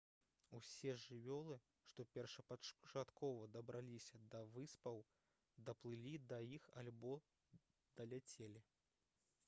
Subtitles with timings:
[0.59, 1.57] усе жывёлы
[1.89, 4.97] што першапачаткова дабраліся да выспаў
[5.67, 7.13] даплылі да іх альбо
[8.01, 8.65] даляцелі